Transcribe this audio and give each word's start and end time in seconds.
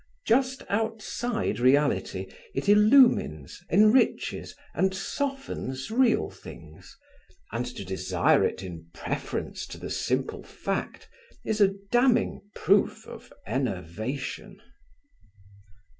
Just 0.25 0.63
outside 0.67 1.59
reality, 1.59 2.25
it 2.55 2.67
illumines, 2.67 3.61
enriches 3.69 4.55
and 4.73 4.95
softens 4.95 5.91
real 5.91 6.31
things; 6.31 6.97
and 7.51 7.67
to 7.67 7.85
desire 7.85 8.43
it 8.43 8.63
in 8.63 8.87
preference 8.95 9.67
to 9.67 9.77
the 9.77 9.91
simple 9.91 10.41
fact 10.41 11.07
is 11.45 11.61
a 11.61 11.75
damning 11.91 12.41
proof 12.55 13.05
of 13.07 13.31
enervation. 13.45 14.59